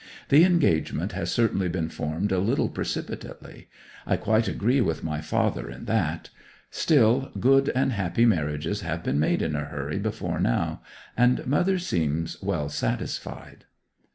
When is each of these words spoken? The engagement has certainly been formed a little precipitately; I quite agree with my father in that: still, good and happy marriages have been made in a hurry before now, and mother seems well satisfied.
The 0.29 0.43
engagement 0.43 1.11
has 1.11 1.29
certainly 1.31 1.67
been 1.69 1.87
formed 1.87 2.31
a 2.31 2.39
little 2.39 2.69
precipitately; 2.69 3.67
I 4.07 4.17
quite 4.17 4.47
agree 4.47 4.81
with 4.81 5.03
my 5.03 5.21
father 5.21 5.69
in 5.69 5.85
that: 5.85 6.31
still, 6.71 7.29
good 7.39 7.69
and 7.75 7.91
happy 7.91 8.25
marriages 8.25 8.81
have 8.81 9.03
been 9.03 9.19
made 9.19 9.43
in 9.43 9.55
a 9.55 9.65
hurry 9.65 9.99
before 9.99 10.39
now, 10.39 10.81
and 11.15 11.45
mother 11.45 11.77
seems 11.77 12.41
well 12.41 12.67
satisfied. 12.67 13.65